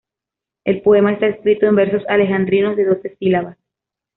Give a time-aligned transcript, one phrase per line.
[0.63, 3.59] El poema está escrito en versos alejandrinos de doce sílabas.